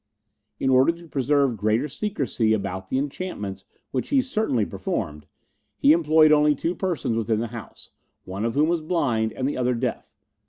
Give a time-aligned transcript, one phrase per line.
[0.59, 5.27] In order to preserve greater secrecy about the enchantments which he certainly performed,
[5.77, 7.91] he employed only two persons within the house,
[8.25, 10.11] one of whom was blind and the other deaf.